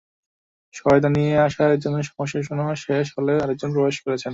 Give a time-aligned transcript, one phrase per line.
[0.73, 4.29] সহায়তা নিতে আসা একজনের সমস্যা শোনা শেষ হলেই আরেকজন প্রবেশ করছেন।